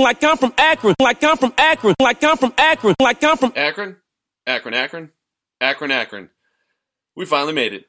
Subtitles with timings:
[0.00, 3.52] like I'm from Akron, like I'm from Akron, like I'm from Akron, like I'm from
[3.56, 3.96] Akron,
[4.46, 5.10] Akron, Akron,
[5.60, 6.30] Akron, Akron.
[7.14, 7.86] We finally made it.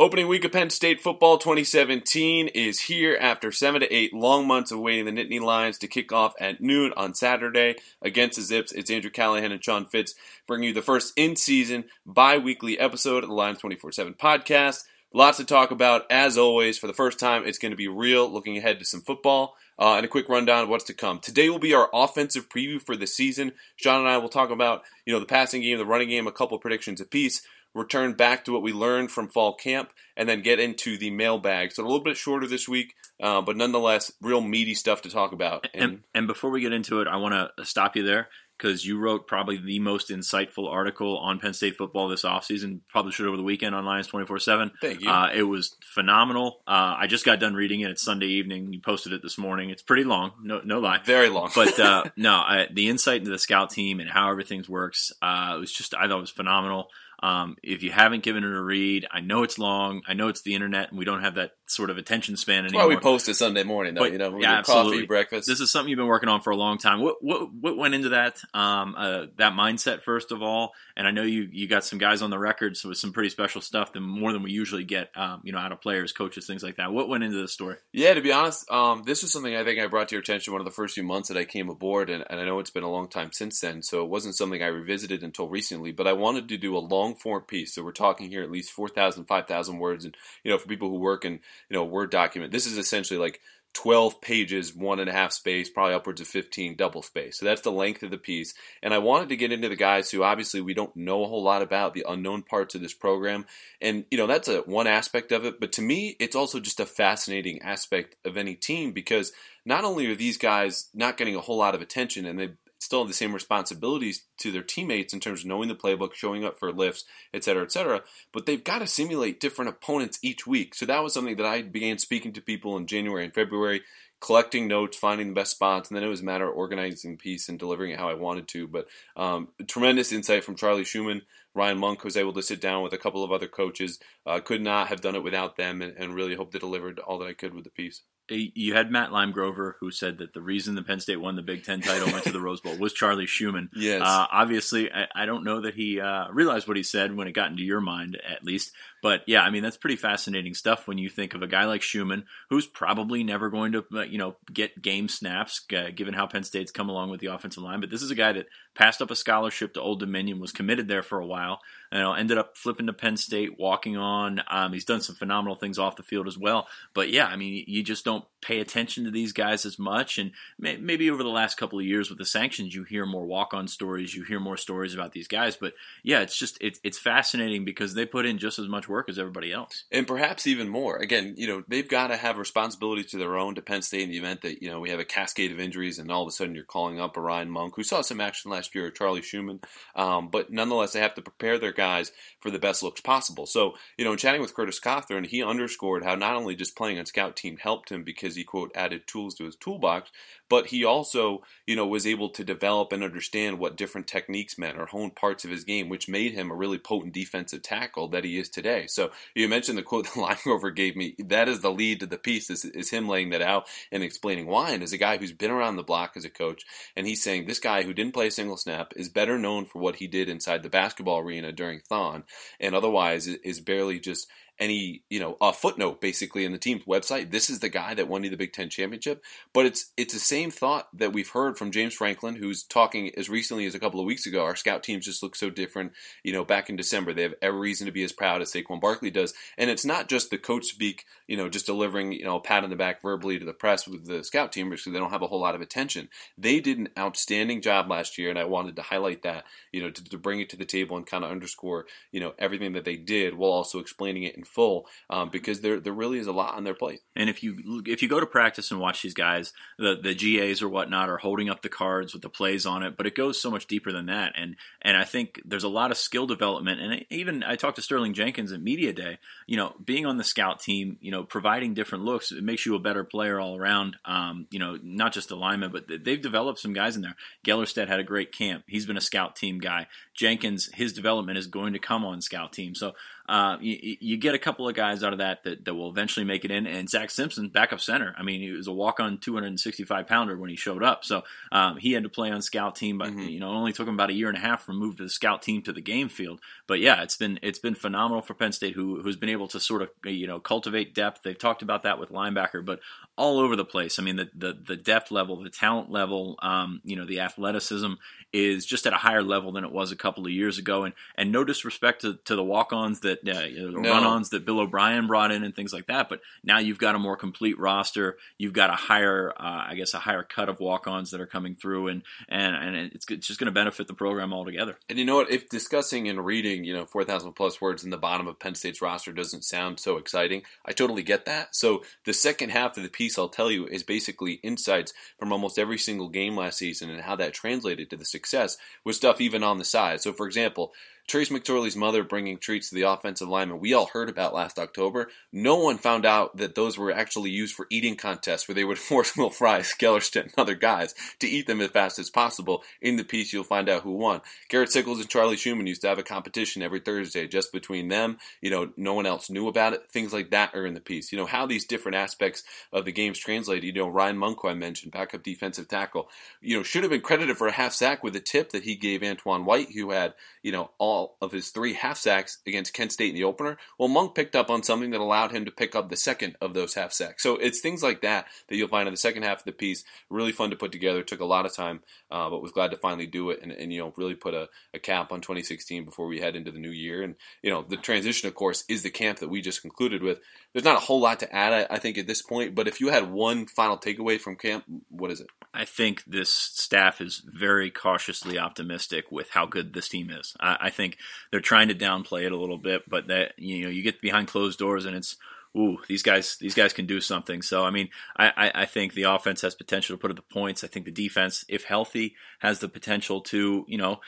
[0.00, 4.72] Opening week of Penn State football 2017 is here after seven to eight long months
[4.72, 8.72] of waiting the Nittany Lions to kick off at noon on Saturday against the Zips.
[8.72, 10.14] It's Andrew Callahan and Sean Fitz
[10.48, 14.84] bringing you the first in-season bi-weekly episode of the Lions 24/7 podcast.
[15.12, 16.78] Lots to talk about as always.
[16.78, 19.96] For the first time, it's going to be real, looking ahead to some football uh,
[19.96, 21.18] and a quick rundown of what's to come.
[21.18, 23.50] Today will be our offensive preview for the season.
[23.74, 26.32] Sean and I will talk about you know the passing game, the running game, a
[26.32, 27.42] couple predictions apiece
[27.74, 31.72] return back to what we learned from fall camp, and then get into the mailbag.
[31.72, 35.32] So a little bit shorter this week, uh, but nonetheless, real meaty stuff to talk
[35.32, 35.66] about.
[35.72, 38.28] And, and, and before we get into it, I want to stop you there
[38.62, 43.18] because you wrote probably the most insightful article on Penn State football this offseason, published
[43.18, 44.70] it over the weekend on Lions 24 7.
[44.80, 45.10] Thank you.
[45.10, 46.60] Uh, it was phenomenal.
[46.66, 47.90] Uh, I just got done reading it.
[47.90, 48.72] It's Sunday evening.
[48.72, 49.70] You posted it this morning.
[49.70, 51.00] It's pretty long, no, no lie.
[51.04, 51.50] Very long.
[51.54, 55.54] but uh, no, I, the insight into the scout team and how everything works, uh,
[55.56, 56.88] it was just, I thought it was phenomenal.
[57.22, 60.02] Um, if you haven't given it a read, I know it's long.
[60.08, 62.82] I know it's the internet, and we don't have that sort of attention span anymore.
[62.82, 64.02] Why we post it Sunday morning, though.
[64.02, 64.98] But, you know, yeah, absolutely.
[64.98, 65.48] coffee, breakfast.
[65.48, 67.00] This is something you've been working on for a long time.
[67.00, 70.72] What what what went into that um, uh, that mindset first of all?
[70.96, 73.28] And I know you you got some guys on the record so with some pretty
[73.30, 76.46] special stuff, than more than we usually get, um, you know, out of players, coaches,
[76.46, 76.92] things like that.
[76.92, 77.76] What went into this story?
[77.92, 80.52] Yeah, to be honest, um, this was something I think I brought to your attention
[80.52, 82.70] one of the first few months that I came aboard, and, and I know it's
[82.70, 85.92] been a long time since then, so it wasn't something I revisited until recently.
[85.92, 88.72] But I wanted to do a long form piece, so we're talking here at least
[88.72, 90.04] 4,000, 5,000 words.
[90.04, 93.18] And, you know, for people who work in, you know, Word document, this is essentially
[93.18, 93.40] like
[93.74, 97.38] 12 pages, one and a half space, probably upwards of 15 double space.
[97.38, 98.54] So that's the length of the piece.
[98.82, 101.42] And I wanted to get into the guys who obviously we don't know a whole
[101.42, 103.46] lot about, the unknown parts of this program.
[103.80, 105.58] And, you know, that's a one aspect of it.
[105.58, 109.32] But to me, it's also just a fascinating aspect of any team because
[109.64, 112.50] not only are these guys not getting a whole lot of attention and they
[112.82, 116.44] still have the same responsibilities to their teammates in terms of knowing the playbook, showing
[116.44, 118.02] up for lifts, et cetera, et cetera.
[118.32, 120.74] But they've got to simulate different opponents each week.
[120.74, 123.82] So that was something that I began speaking to people in January and February,
[124.20, 127.16] collecting notes, finding the best spots, and then it was a matter of organizing the
[127.16, 128.68] piece and delivering it how I wanted to.
[128.68, 128.86] But
[129.16, 131.22] um, tremendous insight from Charlie Shuman.
[131.54, 133.98] Ryan Monk was able to sit down with a couple of other coaches.
[134.24, 137.18] Uh, could not have done it without them, and, and really hope they delivered all
[137.18, 138.02] that I could with the piece
[138.32, 141.64] you had Matt Limegrover who said that the reason the Penn State won the Big
[141.64, 143.68] Ten title went to the Rose Bowl was Charlie Shuman.
[143.74, 144.02] Yes.
[144.02, 147.32] Uh, obviously, I, I, don't know that he uh, realized what he said when it
[147.32, 148.72] got into your mind, at least.
[149.02, 151.80] But yeah, I mean that's pretty fascinating stuff when you think of a guy like
[151.80, 156.26] Shuman, who's probably never going to uh, you know get game snaps, uh, given how
[156.26, 157.80] Penn State's come along with the offensive line.
[157.80, 160.86] But this is a guy that passed up a scholarship to Old Dominion, was committed
[160.86, 161.58] there for a while,
[161.90, 164.40] you know, ended up flipping to Penn State, walking on.
[164.48, 166.68] Um, he's done some phenomenal things off the field as well.
[166.94, 170.18] But yeah, I mean, you just don't pay attention to these guys as much.
[170.18, 173.24] And may, maybe over the last couple of years with the sanctions, you hear more
[173.24, 175.56] walk-on stories, you hear more stories about these guys.
[175.56, 179.08] But yeah, it's just it's it's fascinating because they put in just as much work
[179.08, 180.96] as everybody else, and perhaps even more.
[180.96, 184.10] Again, you know, they've got to have responsibility to their own to Penn State in
[184.10, 186.32] the event that you know we have a cascade of injuries, and all of a
[186.32, 189.20] sudden you're calling up a Ryan Monk who saw some action last year, or Charlie
[189.20, 189.62] Shuman.
[189.94, 193.46] Um, but nonetheless, they have to prepare their guys for the best looks possible.
[193.46, 196.98] So, you know, in chatting with Curtis Cothran, he underscored how not only just playing
[196.98, 200.10] on scout team helped him because he quote added tools to his toolbox,
[200.48, 204.78] but he also, you know, was able to develop and understand what different techniques meant
[204.78, 208.24] or hone parts of his game, which made him a really potent defensive tackle that
[208.24, 208.86] he is today.
[208.86, 211.14] So you mentioned the quote the Limegrover gave me.
[211.18, 212.50] That is the lead to the piece.
[212.50, 214.70] Is, is him laying that out and explaining why.
[214.70, 216.64] And as a guy who's been around the block as a coach,
[216.96, 219.78] and he's saying this guy who didn't play a single snap is better known for
[219.78, 222.24] what he did inside the basketball arena during Thon,
[222.60, 224.28] and otherwise is barely just
[224.62, 227.30] any you know a footnote basically in the team's website.
[227.30, 229.22] This is the guy that won you the Big Ten championship.
[229.52, 233.28] But it's it's the same thought that we've heard from James Franklin, who's talking as
[233.28, 234.44] recently as a couple of weeks ago.
[234.44, 235.92] Our scout teams just look so different.
[236.22, 238.80] You know, back in December, they have every reason to be as proud as Saquon
[238.80, 239.34] Barkley does.
[239.58, 241.04] And it's not just the coach speak.
[241.26, 243.88] You know, just delivering you know a pat on the back verbally to the press
[243.88, 246.08] with the scout team because they don't have a whole lot of attention.
[246.38, 249.44] They did an outstanding job last year, and I wanted to highlight that.
[249.72, 252.34] You know, to, to bring it to the table and kind of underscore you know
[252.38, 256.18] everything that they did while also explaining it in full um, because there there really
[256.18, 257.00] is a lot on their plate.
[257.16, 260.62] And if you if you go to practice and watch these guys, the the GAs
[260.62, 263.40] or whatnot are holding up the cards with the plays on it, but it goes
[263.40, 264.32] so much deeper than that.
[264.36, 266.80] And and I think there's a lot of skill development.
[266.80, 269.18] And even I talked to Sterling Jenkins at media day.
[269.46, 272.74] You know, being on the scout team, you know, providing different looks, it makes you
[272.74, 273.96] a better player all around.
[274.04, 277.16] Um, you know, not just alignment, but they've developed some guys in there.
[277.44, 278.64] Gellerstedt had a great camp.
[278.66, 279.86] He's been a scout team guy.
[280.14, 282.74] Jenkins, his development is going to come on scout team.
[282.74, 282.92] So
[283.28, 286.24] uh, you, you, get a couple of guys out of that, that that will eventually
[286.24, 286.66] make it in.
[286.66, 288.14] And Zach Simpson, backup center.
[288.18, 291.04] I mean, he was a walk on 265 pounder when he showed up.
[291.04, 291.22] So
[291.52, 293.20] um, he had to play on scout team, but mm-hmm.
[293.20, 295.04] you know, it only took him about a year and a half from move to
[295.04, 296.40] the scout team to the game field.
[296.66, 299.60] But yeah, it's been it's been phenomenal for Penn State, who who's been able to
[299.60, 301.20] sort of you know cultivate depth.
[301.22, 302.80] They've talked about that with linebacker, but
[303.16, 303.98] all over the place.
[303.98, 307.92] I mean, the the, the depth level, the talent level, um, you know, the athleticism
[308.32, 310.84] is just at a higher level than it was a couple of years ago.
[310.84, 313.90] And and no disrespect to, to the walk-ons that uh, the no.
[313.90, 316.98] run-ons that Bill O'Brien brought in and things like that, but now you've got a
[316.98, 318.16] more complete roster.
[318.38, 321.54] You've got a higher, uh, I guess, a higher cut of walk-ons that are coming
[321.54, 324.78] through, and and and it's, it's just going to benefit the program altogether.
[324.88, 325.30] And you know what?
[325.30, 328.54] If discussing and reading, you know, four thousand plus words in the bottom of Penn
[328.54, 331.54] State's roster doesn't sound so exciting, I totally get that.
[331.54, 335.58] So the second half of the piece, I'll tell you, is basically insights from almost
[335.58, 339.42] every single game last season and how that translated to the success with stuff even
[339.42, 340.00] on the side.
[340.00, 340.72] So, for example,
[341.08, 345.08] Trace McSorley's mother bringing treats to the offensive lineman, we all heard about last October.
[345.32, 348.78] No one found out that those were actually used for eating contests where they would
[348.92, 352.62] force Will Fries, Gellerstedt, and other guys to eat them as fast as possible.
[352.80, 354.20] In the piece, you'll find out who won.
[354.48, 358.18] Garrett Sickles and Charlie Shuman used to have a competition every Thursday just between them.
[358.40, 359.90] You know, no one else knew about it.
[359.90, 361.12] Things like that are in the piece.
[361.12, 363.64] You know, how these different aspects of the games translate.
[363.64, 366.08] You know, Ryan Monk, I mentioned, backup defensive tackle,
[366.40, 368.76] you know, should have been credited for a half sack with a tip that he
[368.76, 372.92] gave Antoine White, who had, you know, all of his three half sacks against Kent
[372.92, 375.74] State in the opener, well, Monk picked up on something that allowed him to pick
[375.74, 377.22] up the second of those half sacks.
[377.22, 379.84] So it's things like that that you'll find in the second half of the piece.
[380.10, 381.02] Really fun to put together.
[381.02, 381.80] Took a lot of time,
[382.10, 384.48] uh, but was glad to finally do it and, and you know really put a,
[384.74, 387.02] a, cap on 2016 before we head into the new year.
[387.02, 390.18] And you know the transition, of course, is the camp that we just concluded with.
[390.52, 392.54] There's not a whole lot to add, I, I think, at this point.
[392.54, 395.28] But if you had one final takeaway from camp, what is it?
[395.54, 400.31] I think this staff is very cautiously optimistic with how good this team is.
[400.40, 400.98] I, I think
[401.30, 404.28] they're trying to downplay it a little bit, but that you know you get behind
[404.28, 405.16] closed doors and it's
[405.56, 407.42] ooh, these guys, these guys can do something.
[407.42, 410.64] So, I mean, I, I, think the offense has potential to put up the points.
[410.64, 414.00] I think the defense, if healthy, has the potential to, you know,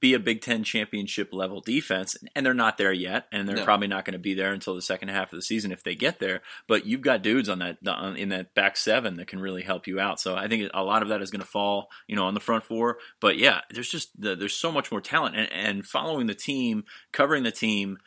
[0.00, 3.64] be a Big Ten championship level defense, and they're not there yet, and they're no.
[3.64, 5.94] probably not going to be there until the second half of the season if they
[5.94, 6.42] get there.
[6.66, 9.86] But you've got dudes on that on, in that back seven that can really help
[9.86, 10.20] you out.
[10.20, 12.40] So I think a lot of that is going to fall, you know, on the
[12.40, 12.98] front four.
[13.18, 17.42] But yeah, there's just there's so much more talent, and, and following the team, covering
[17.42, 17.98] the team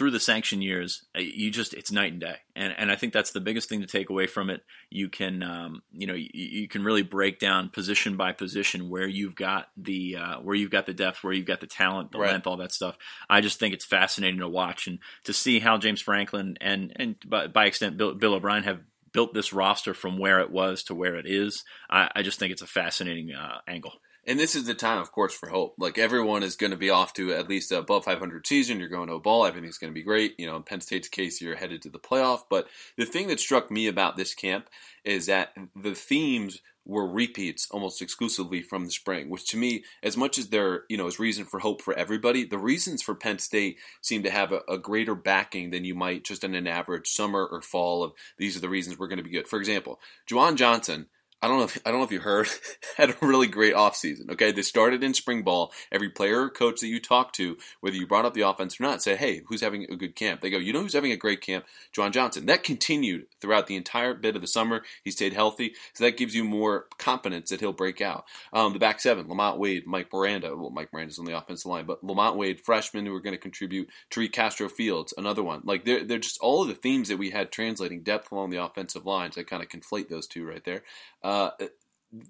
[0.00, 3.12] through the sanction years, uh, you just it's night and day, and and I think
[3.12, 4.62] that's the biggest thing to take away from it.
[4.88, 9.06] You can um, you know you, you, can really break down position by position where
[9.06, 12.18] you've got the uh, where you've got the depth, where you've got the talent, the
[12.18, 12.32] right.
[12.32, 12.96] length, all that stuff.
[13.28, 17.16] I just think it's fascinating to watch and to see how James Franklin and and
[17.26, 18.80] by, by extent Bill, Bill O'Brien have
[19.12, 21.62] built this roster from where it was to where it is.
[21.90, 24.00] I, I just think it's a fascinating uh, angle.
[24.30, 25.74] And this is the time, of course, for hope.
[25.76, 28.78] Like everyone is going to be off to at least above 500 season.
[28.78, 29.44] You're going to a ball.
[29.44, 30.38] Everything's going to be great.
[30.38, 32.42] You know, in Penn State's case, you're headed to the playoff.
[32.48, 34.68] But the thing that struck me about this camp
[35.04, 40.16] is that the themes were repeats almost exclusively from the spring, which to me, as
[40.16, 43.40] much as there, you know, is reason for hope for everybody, the reasons for Penn
[43.40, 47.08] State seem to have a, a, greater backing than you might just in an average
[47.08, 49.48] summer or fall of these are the reasons we're going to be good.
[49.48, 51.08] For example, Juwan Johnson
[51.42, 52.48] I don't know if I don't know if you heard
[52.98, 54.30] had a really great offseason.
[54.32, 55.72] Okay, they started in spring ball.
[55.90, 58.82] Every player or coach that you talk to, whether you brought up the offense or
[58.82, 61.16] not, say, "Hey, who's having a good camp?" They go, "You know who's having a
[61.16, 61.64] great camp?
[61.96, 64.82] Juwan Johnson." That continued throughout the entire bit of the summer.
[65.02, 68.26] He stayed healthy, so that gives you more confidence that he'll break out.
[68.52, 70.54] Um, the back seven: Lamont Wade, Mike Miranda.
[70.54, 73.38] Well, Mike Miranda's on the offensive line, but Lamont Wade, freshmen who are going to
[73.38, 73.88] contribute.
[74.10, 75.62] Tariq Castro Fields, another one.
[75.64, 78.62] Like they're they're just all of the themes that we had translating depth along the
[78.62, 79.38] offensive lines.
[79.38, 80.82] I kind of conflate those two right there.
[81.30, 81.50] Uh,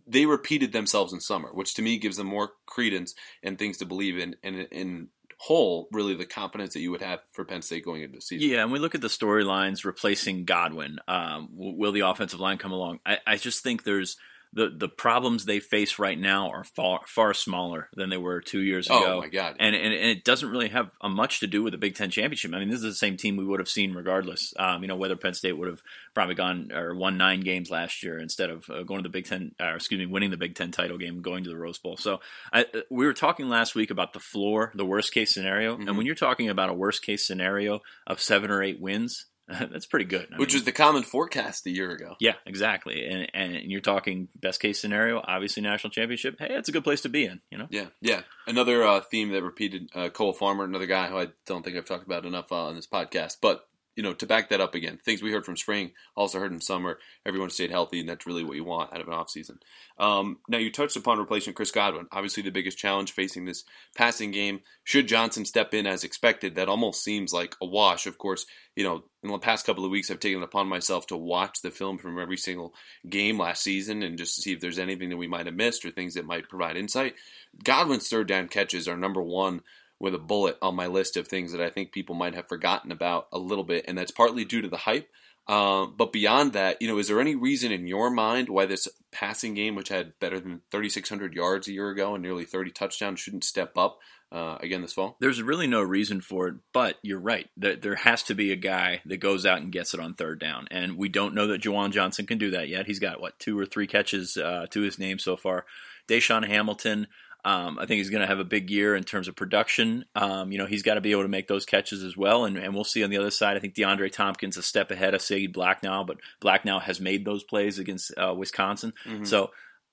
[0.06, 3.86] they repeated themselves in summer, which to me gives them more credence and things to
[3.86, 4.36] believe in.
[4.42, 8.16] And in whole, really, the confidence that you would have for Penn State going into
[8.16, 8.46] the season.
[8.46, 10.98] Yeah, and we look at the storylines replacing Godwin.
[11.08, 12.98] Um, will the offensive line come along?
[13.06, 14.18] I, I just think there's
[14.52, 18.60] the the problems they face right now are far far smaller than they were two
[18.60, 19.16] years oh, ago.
[19.16, 19.56] Oh my god!
[19.60, 22.10] And, and, and it doesn't really have a much to do with the Big Ten
[22.10, 22.52] championship.
[22.52, 24.52] I mean, this is the same team we would have seen regardless.
[24.58, 25.82] Um, you know, whether Penn State would have
[26.14, 29.26] probably gone or won nine games last year instead of uh, going to the Big
[29.26, 31.96] Ten, or excuse me, winning the Big Ten title game, going to the Rose Bowl.
[31.96, 32.20] So
[32.52, 35.86] I, uh, we were talking last week about the floor, the worst case scenario, mm-hmm.
[35.86, 39.26] and when you're talking about a worst case scenario of seven or eight wins,
[39.70, 40.28] That's pretty good.
[40.32, 42.16] I Which mean, was the common forecast a year ago.
[42.20, 43.04] Yeah, exactly.
[43.06, 46.36] And, and you're talking best case scenario, obviously national championship.
[46.38, 47.40] Hey, it's a good place to be in.
[47.50, 47.66] You know.
[47.70, 48.22] Yeah, yeah.
[48.46, 51.84] Another uh, theme that repeated: uh, Koa Farmer, another guy who I don't think I've
[51.84, 53.66] talked about enough uh, on this podcast, but
[54.00, 56.60] you know, to back that up again, things we heard from spring, also heard in
[56.62, 59.58] summer, everyone stayed healthy, and that's really what you want out of an offseason.
[59.98, 62.06] Um, now, you touched upon replacing Chris Godwin.
[62.10, 63.62] Obviously, the biggest challenge facing this
[63.94, 64.60] passing game.
[64.84, 68.06] Should Johnson step in as expected, that almost seems like a wash.
[68.06, 71.06] Of course, you know, in the past couple of weeks, I've taken it upon myself
[71.08, 72.72] to watch the film from every single
[73.06, 75.84] game last season and just to see if there's anything that we might have missed
[75.84, 77.16] or things that might provide insight.
[77.62, 79.60] Godwin's third down catches are number one
[80.00, 82.90] with a bullet on my list of things that I think people might have forgotten
[82.90, 85.08] about a little bit, and that's partly due to the hype.
[85.46, 88.88] Uh, but beyond that, you know, is there any reason in your mind why this
[89.10, 93.18] passing game, which had better than 3,600 yards a year ago and nearly 30 touchdowns,
[93.18, 93.98] shouldn't step up
[94.30, 95.16] uh, again this fall?
[95.18, 97.48] There's really no reason for it, but you're right.
[97.56, 100.38] There, there has to be a guy that goes out and gets it on third
[100.38, 102.86] down, and we don't know that Juwan Johnson can do that yet.
[102.86, 105.66] He's got what two or three catches uh, to his name so far.
[106.06, 107.08] DaeSean Hamilton.
[107.44, 110.04] Um, I think he's going to have a big year in terms of production.
[110.14, 112.56] Um, you know, he's got to be able to make those catches as well, and,
[112.56, 113.56] and we'll see on the other side.
[113.56, 117.44] I think DeAndre Thompkins a step ahead of Saeed Blacknall, but Blacknall has made those
[117.44, 118.92] plays against uh, Wisconsin.
[119.06, 119.24] Mm-hmm.
[119.24, 119.50] So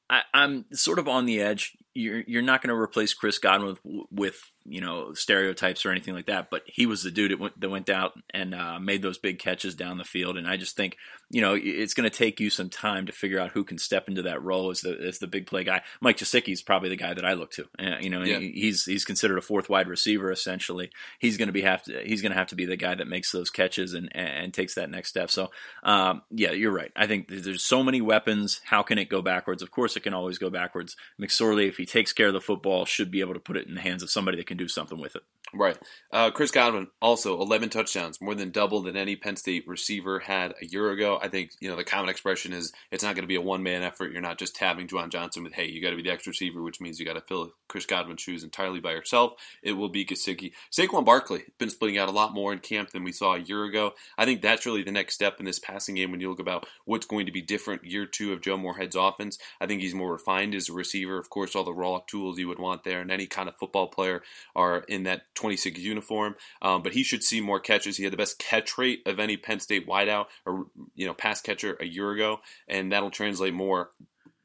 [0.10, 1.76] I, am sort of on the edge.
[1.98, 6.14] You're you're not going to replace Chris Godwin with, with you know stereotypes or anything
[6.14, 6.50] like that.
[6.52, 9.40] But he was the dude that went, that went out and uh, made those big
[9.40, 10.38] catches down the field.
[10.38, 10.98] And I just think
[11.32, 14.08] you know it's going to take you some time to figure out who can step
[14.08, 15.82] into that role as the as the big play guy.
[16.00, 17.66] Mike Gesicki is probably the guy that I look to.
[17.80, 18.38] Uh, you know, yeah.
[18.38, 20.92] he's he's considered a fourth wide receiver essentially.
[21.18, 23.08] He's going to be have to he's going to have to be the guy that
[23.08, 25.32] makes those catches and and takes that next step.
[25.32, 25.50] So
[25.82, 26.92] um, yeah, you're right.
[26.96, 28.62] I think there's so many weapons.
[28.66, 29.64] How can it go backwards?
[29.64, 30.96] Of course, it can always go backwards.
[31.20, 33.76] McSorley, if he takes care of the football, should be able to put it in
[33.76, 35.24] the hands of somebody that can do something with it.
[35.54, 35.78] Right.
[36.12, 40.54] Uh, Chris Godwin also 11 touchdowns, more than double than any Penn State receiver had
[40.62, 41.20] a year ago.
[41.22, 43.64] I think you know the common expression is it's not going to be a one
[43.64, 44.12] man effort.
[44.12, 46.62] You're not just tabbing Juwan Johnson with hey, you got to be the extra receiver,
[46.62, 49.34] which means you got to fill Chris Godwin's shoes entirely by yourself.
[49.64, 50.52] It will be Gesicki.
[50.72, 53.64] Saquon Barkley been splitting out a lot more in camp than we saw a year
[53.64, 53.94] ago.
[54.18, 56.68] I think that's really the next step in this passing game when you look about
[56.86, 59.38] what's going to be different year two of Joe Moorhead's offense.
[59.62, 61.18] I think he's more refined as a receiver.
[61.18, 63.88] Of course, all the raw tools you would want there, and any kind of football
[63.88, 64.24] player
[64.56, 66.36] are in that 26 uniform.
[66.62, 67.98] Um, but he should see more catches.
[67.98, 71.42] He had the best catch rate of any Penn State wideout or you know pass
[71.42, 73.92] catcher a year ago, and that'll translate more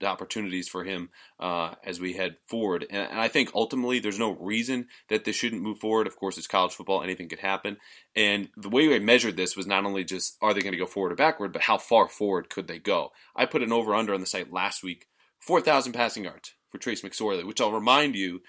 [0.05, 2.87] opportunities for him uh, as we head forward.
[2.91, 6.07] And, and, I think ultimately there's no reason that this shouldn't move forward.
[6.07, 7.77] Of course, it's college football; anything could happen.
[8.15, 10.87] And the way I measured this was not only just are they going to go
[10.87, 13.13] forward or backward, but how far forward could they go?
[13.37, 15.07] I put an over under on the site last week,
[15.39, 18.41] four thousand passing yards for Trace McSorley, which I'll remind you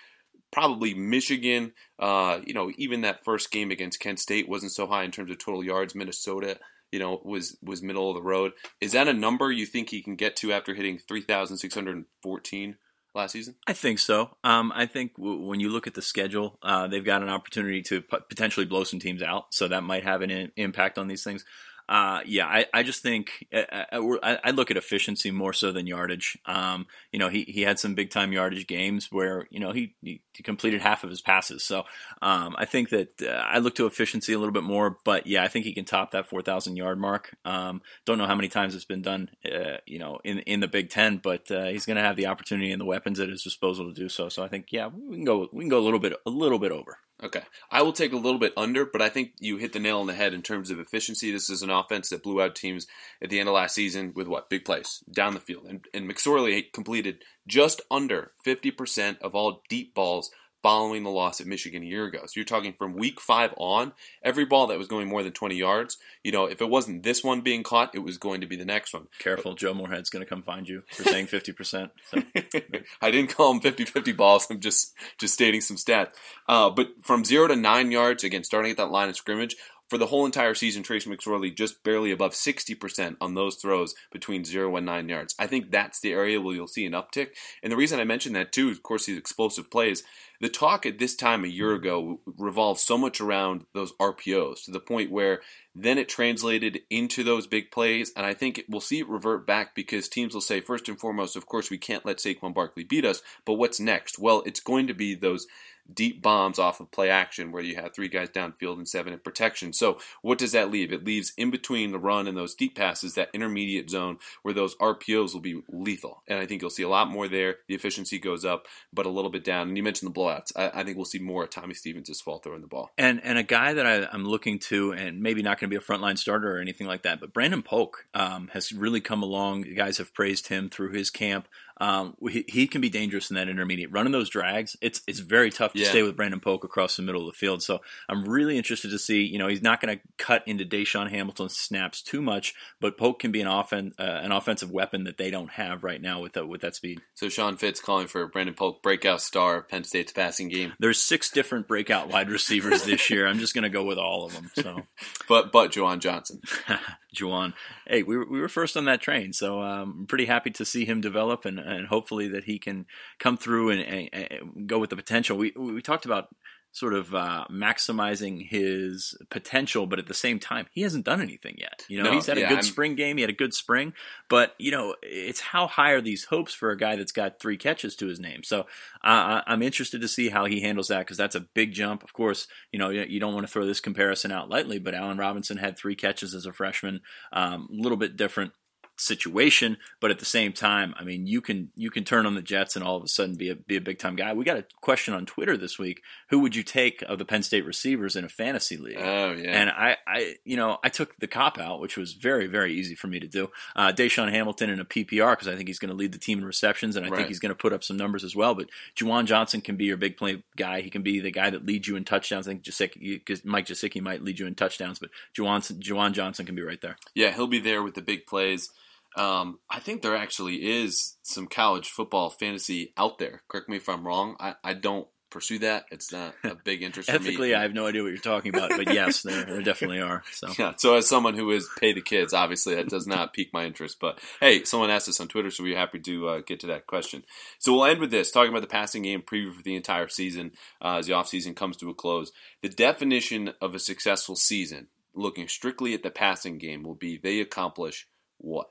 [0.51, 1.73] probably Michigan.
[1.99, 5.29] Uh, you know, even that first game against Kent State wasn't so high in terms
[5.29, 5.93] of total yards.
[5.93, 6.57] Minnesota,
[6.91, 8.53] you know, was was middle of the road.
[8.81, 11.75] Is that a number you think he can get to after hitting three thousand six
[11.75, 12.77] hundred fourteen?
[13.15, 14.37] Last season, I think so.
[14.43, 17.83] Um, I think w- when you look at the schedule, uh, they've got an opportunity
[17.83, 21.07] to p- potentially blow some teams out, so that might have an in- impact on
[21.07, 21.45] these things.
[21.93, 25.71] Uh, yeah, I, I just think uh, uh, I, I, look at efficiency more so
[25.71, 26.39] than yardage.
[26.47, 29.93] Um, you know, he, he had some big time yardage games where you know he,
[30.01, 31.63] he completed half of his passes.
[31.63, 31.83] So
[32.19, 34.97] um, I think that uh, I look to efficiency a little bit more.
[35.05, 37.35] But yeah, I think he can top that four thousand yard mark.
[37.45, 40.67] Um, don't know how many times it's been done, uh, you know, in in the
[40.67, 43.43] Big Ten, but uh, he's going to have the opportunity and the weapons at his
[43.43, 44.29] disposal to do so.
[44.29, 46.57] So I think yeah, we can go we can go a little bit a little
[46.57, 46.97] bit over.
[47.23, 47.43] Okay.
[47.71, 50.07] I will take a little bit under, but I think you hit the nail on
[50.07, 51.31] the head in terms of efficiency.
[51.31, 52.85] This is an offense that blew out teams
[53.21, 54.49] at the end of last season with what?
[54.49, 55.65] Big plays down the field.
[55.67, 60.31] And, and McSorley completed just under 50% of all deep balls
[60.63, 62.21] following the loss at Michigan a year ago.
[62.25, 63.91] So you're talking from week five on,
[64.23, 67.23] every ball that was going more than 20 yards, you know, if it wasn't this
[67.23, 69.07] one being caught, it was going to be the next one.
[69.19, 71.91] Careful, but, Joe Moorhead's going to come find you for saying 50%.
[72.09, 72.23] So.
[73.01, 74.47] I didn't call them 50-50 balls.
[74.49, 76.13] I'm just just stating some stats.
[76.47, 79.57] Uh, but from zero to nine yards, again, starting at that line of scrimmage,
[79.93, 84.43] for the whole entire season, Trace McSorley just barely above 60% on those throws between
[84.43, 85.35] 0 and 9 yards.
[85.37, 87.29] I think that's the area where you'll see an uptick.
[87.61, 90.01] And the reason I mention that, too, of course, these explosive plays,
[90.43, 94.71] the talk at this time a year ago revolved so much around those RPOs to
[94.71, 95.39] the point where
[95.73, 98.11] then it translated into those big plays.
[98.17, 101.37] And I think we'll see it revert back because teams will say, first and foremost,
[101.37, 104.19] of course, we can't let Saquon Barkley beat us, but what's next?
[104.19, 105.47] Well, it's going to be those
[105.91, 109.19] deep bombs off of play action where you have three guys downfield and seven in
[109.19, 109.73] protection.
[109.73, 110.93] So what does that leave?
[110.93, 114.75] It leaves in between the run and those deep passes that intermediate zone where those
[114.75, 116.23] RPOs will be lethal.
[116.27, 117.57] And I think you'll see a lot more there.
[117.67, 119.67] The efficiency goes up, but a little bit down.
[119.67, 120.13] And you mentioned the
[120.55, 122.91] I, I think we'll see more of Tommy Stevens this fall throwing the ball.
[122.97, 125.83] And and a guy that I, am looking to, and maybe not going to be
[125.83, 129.63] a frontline starter or anything like that, but Brandon Polk um, has really come along.
[129.63, 131.47] The guys have praised him through his camp.
[131.77, 133.91] Um, he, he, can be dangerous in that intermediate.
[133.91, 135.89] Running those drags, it's it's very tough to yeah.
[135.89, 137.63] stay with Brandon Polk across the middle of the field.
[137.63, 139.23] So I'm really interested to see.
[139.23, 143.19] You know, he's not going to cut into DaeSean Hamilton's snaps too much, but Polk
[143.19, 146.33] can be an offen- uh, an offensive weapon that they don't have right now with
[146.33, 147.01] the, with that speed.
[147.15, 150.73] So Sean Fitz calling for Brandon Polk breakout star of Penn State's passing game.
[150.79, 153.27] There's six different breakout wide receivers this year.
[153.27, 154.51] I'm just going to go with all of them.
[154.55, 154.81] So,
[155.27, 156.41] but but Juwan Johnson.
[157.15, 157.53] Juwan.
[157.87, 160.65] Hey, we were, we were first on that train, so um, I'm pretty happy to
[160.65, 162.85] see him develop and, and hopefully that he can
[163.19, 165.37] come through and, and, and go with the potential.
[165.37, 166.29] We we talked about
[166.73, 171.55] sort of uh, maximizing his potential, but at the same time, he hasn't done anything
[171.59, 171.85] yet.
[171.87, 172.63] You know, no, he's had yeah, a good I'm...
[172.63, 173.17] spring game.
[173.17, 173.93] He had a good spring,
[174.27, 177.57] but you know, it's how high are these hopes for a guy that's got three
[177.57, 178.43] catches to his name?
[178.43, 178.61] So
[179.03, 182.03] uh, I'm interested to see how he handles that because that's a big jump.
[182.03, 185.19] Of course, you know, you don't want to throw this comparison out lightly, but Allen
[185.19, 187.01] Robinson had three catches as a freshman,
[187.31, 188.51] um, a little bit different
[188.97, 192.41] situation, but at the same time, I mean, you can you can turn on the
[192.41, 194.33] Jets and all of a sudden be a be a big time guy.
[194.33, 197.43] We got a question on Twitter this week: Who would you take of the Penn
[197.43, 198.97] State receivers in a fantasy league?
[198.99, 202.47] Oh yeah, and I I you know I took the cop out, which was very
[202.47, 203.49] very easy for me to do.
[203.75, 206.39] Uh, DaeSean Hamilton in a PPR because I think he's going to lead the team
[206.39, 207.17] in receptions, and I right.
[207.17, 208.55] think he's going to put up some numbers as well.
[208.55, 210.81] But Juwan Johnson can be your big play guy.
[210.81, 212.47] He can be the guy that leads you in touchdowns.
[212.47, 216.55] I think Gesicki, Mike Gesicki might lead you in touchdowns, but Juwan Juwan Johnson can
[216.55, 216.97] be right there.
[217.15, 218.69] Yeah, he'll be there with the big plays.
[219.15, 223.43] Um, I think there actually is some college football fantasy out there.
[223.47, 224.35] Correct me if I'm wrong.
[224.39, 225.85] I, I don't pursue that.
[225.91, 228.93] It's not a big interest Ethically, I have no idea what you're talking about, but
[228.93, 230.23] yes, there, there definitely are.
[230.31, 230.53] So.
[230.57, 233.65] Yeah, so as someone who is pay the kids, obviously that does not pique my
[233.65, 233.97] interest.
[233.99, 236.87] But hey, someone asked us on Twitter, so we're happy to uh, get to that
[236.87, 237.23] question.
[237.57, 240.51] So we'll end with this, talking about the passing game preview for the entire season
[240.81, 242.31] uh, as the offseason comes to a close.
[242.61, 247.41] The definition of a successful season, looking strictly at the passing game, will be they
[247.41, 248.67] accomplish what?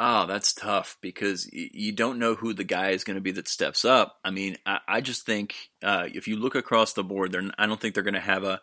[0.00, 3.48] Oh, that's tough because you don't know who the guy is going to be that
[3.48, 4.18] steps up.
[4.24, 7.80] I mean, I, I just think uh, if you look across the board, I don't
[7.80, 8.60] think they're going to have a,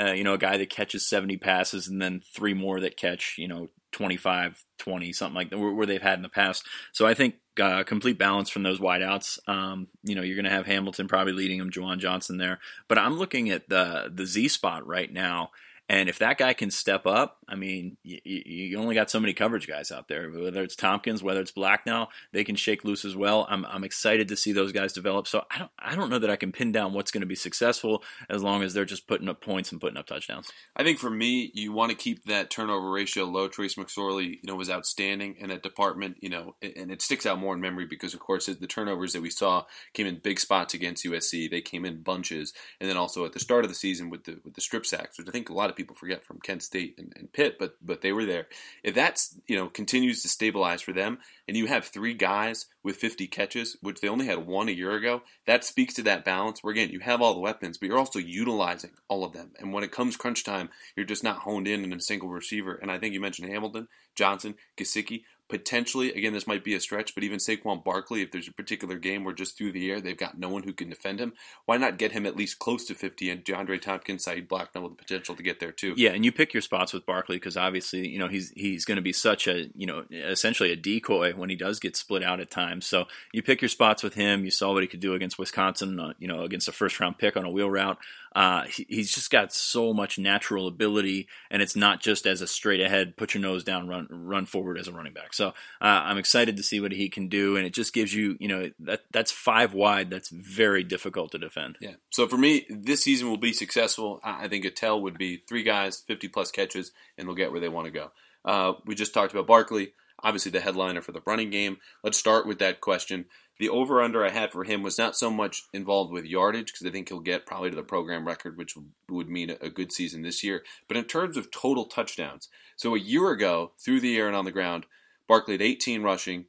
[0.00, 3.34] uh, you know, a guy that catches 70 passes and then three more that catch,
[3.36, 6.64] you know, 25, 20, something like that, where, they've had in the past.
[6.92, 9.40] So I think uh, complete balance from those wideouts.
[9.48, 12.60] Um, you know, you're going to have Hamilton probably leading him, Juwan Johnson there.
[12.86, 15.50] But I'm looking at the the Z spot right now
[15.88, 19.32] and if that guy can step up, I mean, you, you, only got so many
[19.32, 20.28] coverage guys out there.
[20.28, 23.46] Whether it's Thompkins, whether it's Blacknall, they can shake loose as well.
[23.48, 25.28] I'm, I'm excited to see those guys develop.
[25.28, 27.36] So I don't I don't know that I can pin down what's going to be
[27.36, 30.50] successful as long as they're just putting up points and putting up touchdowns.
[30.74, 33.46] I think for me, you want to keep that turnover ratio low.
[33.46, 36.16] Trace McSorley, you know, was outstanding in that department.
[36.20, 39.22] You know, and it sticks out more in memory because, of course, the turnovers that
[39.22, 41.48] we saw came in big spots against USC.
[41.48, 44.40] They came in bunches, and then also at the start of the season with the
[44.44, 46.94] with the strip sacks, which I think a lot of people forget from Kent State
[46.98, 48.46] and, and Pitt, but but they were there.
[48.82, 52.96] If that's you know continues to stabilize for them, and you have three guys with
[52.96, 56.62] 50 catches, which they only had one a year ago, that speaks to that balance.
[56.62, 59.52] Where again, you have all the weapons, but you're also utilizing all of them.
[59.58, 62.74] And when it comes crunch time, you're just not honed in in a single receiver.
[62.74, 67.14] And I think you mentioned Hamilton, Johnson, Gesicki potentially, again, this might be a stretch,
[67.14, 70.16] but even Saquon Barkley, if there's a particular game where just through the air they've
[70.16, 71.32] got no one who can defend him,
[71.64, 74.92] why not get him at least close to 50 and DeAndre Thompkins, Saeed Blacknall with
[74.92, 75.94] the potential to get there too?
[75.96, 78.96] Yeah, and you pick your spots with Barkley because obviously, you know, he's he's going
[78.96, 82.40] to be such a, you know, essentially a decoy when he does get split out
[82.40, 82.86] at times.
[82.86, 84.44] So you pick your spots with him.
[84.44, 87.18] You saw what he could do against Wisconsin, uh, you know, against a first round
[87.18, 87.98] pick on a wheel route.
[88.34, 92.46] Uh, he, he's just got so much natural ability, and it's not just as a
[92.46, 95.32] straight ahead, put your nose down, run run forward as a running back.
[95.36, 98.36] So uh, I'm excited to see what he can do, and it just gives you,
[98.40, 100.10] you know, that that's five wide.
[100.10, 101.76] That's very difficult to defend.
[101.80, 101.94] Yeah.
[102.10, 104.20] So for me, this season will be successful.
[104.24, 107.60] I think a tell would be three guys, 50 plus catches, and they'll get where
[107.60, 108.10] they want to go.
[108.44, 111.78] Uh, we just talked about Barkley, obviously the headliner for the running game.
[112.02, 113.26] Let's start with that question.
[113.58, 116.86] The over under I had for him was not so much involved with yardage because
[116.86, 118.74] I think he'll get probably to the program record, which
[119.08, 120.62] would mean a good season this year.
[120.88, 124.44] But in terms of total touchdowns, so a year ago, through the air and on
[124.44, 124.84] the ground,
[125.28, 126.46] Barkley had 18 rushing,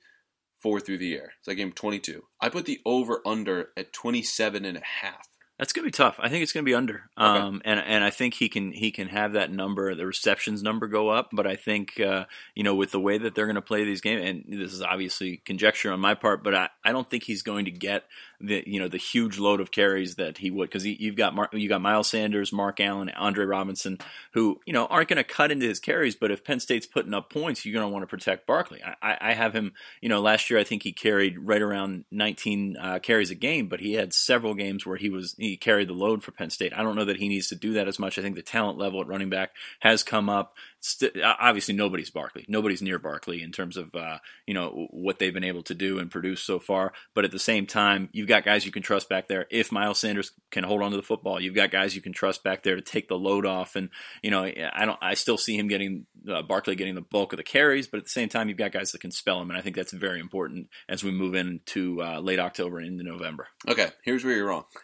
[0.61, 1.33] four through the air.
[1.41, 2.23] So I gave him 22.
[2.41, 5.27] I put the over under at 27 and a half.
[5.59, 6.19] That's gonna be tough.
[6.19, 7.39] I think it's gonna be under, okay.
[7.39, 10.87] um, and and I think he can he can have that number, the receptions number
[10.87, 11.29] go up.
[11.33, 14.21] But I think uh, you know with the way that they're gonna play these games,
[14.23, 17.65] and this is obviously conjecture on my part, but I, I don't think he's going
[17.65, 18.03] to get
[18.39, 21.49] the you know the huge load of carries that he would because you've got Mar-
[21.53, 23.97] you got Miles Sanders, Mark Allen, Andre Robinson,
[24.33, 26.15] who you know aren't going to cut into his carries.
[26.15, 28.81] But if Penn State's putting up points, you're going to want to protect Barkley.
[28.83, 29.73] I, I, have him.
[30.01, 33.67] You know, last year I think he carried right around 19 uh, carries a game,
[33.67, 36.73] but he had several games where he was he carried the load for Penn State.
[36.75, 38.19] I don't know that he needs to do that as much.
[38.19, 40.55] I think the talent level at running back has come up.
[40.79, 42.45] St- obviously, nobody's Barkley.
[42.47, 45.97] Nobody's near Barkley in terms of uh, you know what they've been able to do
[45.97, 46.93] and produce so far.
[47.15, 49.45] But at the same time, you've got guys you can trust back there.
[49.49, 52.43] If Miles Sanders can hold on to the football, you've got guys you can trust
[52.43, 53.77] back there to take the load off.
[53.77, 53.89] And
[54.21, 54.99] you know, I don't.
[55.01, 58.03] I still see him getting uh, Barkley getting the bulk of the carries, but at
[58.03, 60.19] the same time, you've got guys that can spell him, and I think that's very
[60.19, 63.47] important as we move into uh, late October and into November.
[63.65, 64.65] Okay, here's where you're wrong.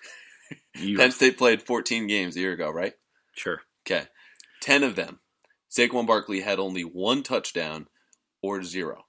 [0.75, 2.93] You, Penn State played 14 games a year ago, right?
[3.33, 3.61] sure.
[3.87, 4.05] Okay,
[4.61, 5.19] 10 of them,
[5.71, 7.87] Saquon Barkley had only one touchdown
[8.43, 9.05] or zero.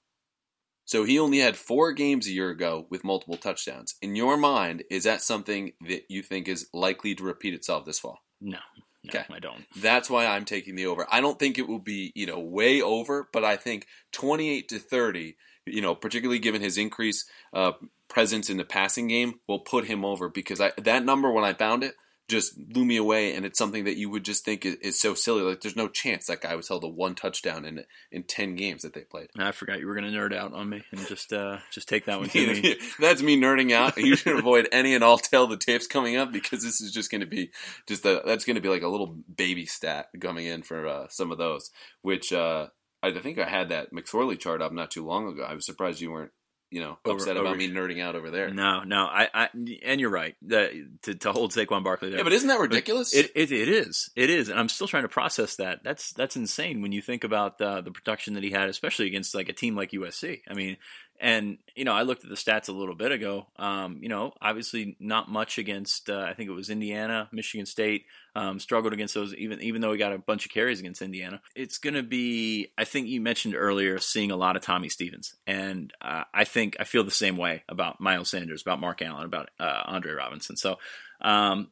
[0.84, 3.94] So he only had four games a year ago with multiple touchdowns.
[4.02, 7.98] In your mind, is that something that you think is likely to repeat itself this
[7.98, 8.18] fall?
[8.40, 8.58] No,
[9.04, 9.24] no, Okay.
[9.30, 9.64] I don't.
[9.76, 11.06] That's why I'm taking the over.
[11.10, 14.78] I don't think it will be, you know, way over, but I think 28 to
[14.78, 17.72] 30, you know, particularly given his increased uh,
[18.08, 21.54] presence in the passing game, will put him over because I, that number when I
[21.54, 21.94] found it
[22.28, 25.14] just blew me away, and it's something that you would just think is, is so
[25.14, 25.42] silly.
[25.42, 28.82] Like, there's no chance that guy was held to one touchdown in in 10 games
[28.82, 29.28] that they played.
[29.38, 32.06] I forgot you were going to nerd out on me and just uh, just take
[32.06, 32.76] that one to me.
[32.98, 33.96] That's me nerding out.
[33.96, 37.10] You should avoid any and all tell the tapes coming up because this is just
[37.10, 37.50] going to be
[37.86, 41.08] just a, that's going to be like a little baby stat coming in for uh,
[41.08, 41.70] some of those.
[42.02, 42.68] Which uh,
[43.02, 45.44] I think I had that McSorley chart up not too long ago.
[45.44, 46.32] I was surprised you weren't
[46.74, 48.50] you know Over- upset over- about me nerding out over there.
[48.50, 49.48] No, no, I, I
[49.84, 50.34] and you're right.
[50.42, 53.14] The, to to hold Saquon Barkley there, Yeah, but isn't that ridiculous?
[53.14, 55.84] It, it it is it is, and I'm still trying to process that.
[55.84, 59.36] That's that's insane when you think about uh, the production that he had, especially against
[59.36, 60.40] like a team like USC.
[60.50, 60.76] I mean,
[61.20, 63.46] and you know, I looked at the stats a little bit ago.
[63.56, 66.10] Um, you know, obviously not much against.
[66.10, 68.04] Uh, I think it was Indiana, Michigan State.
[68.36, 71.40] Um, struggled against those, even even though he got a bunch of carries against Indiana.
[71.54, 72.72] It's going to be.
[72.76, 76.76] I think you mentioned earlier seeing a lot of Tommy Stevens, and uh, I think
[76.80, 80.56] I feel the same way about Miles Sanders, about Mark Allen, about uh, Andre Robinson.
[80.56, 80.76] So.
[81.20, 81.70] Um,